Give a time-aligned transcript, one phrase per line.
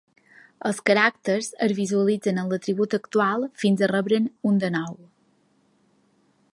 [0.69, 4.99] Els caràcters es visualitzen amb l'atribut actual fins a rebre'n un de nou.